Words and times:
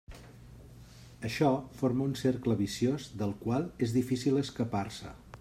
Això 1.29 1.51
forma 1.81 2.07
un 2.07 2.15
cercle 2.23 2.57
viciós 2.63 3.07
del 3.21 3.37
qual 3.45 3.69
és 3.89 3.95
difícil 4.01 4.43
escapar-se. 4.45 5.17